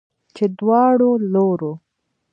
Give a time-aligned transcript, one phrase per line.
[0.35, 1.73] چې دواړو لورو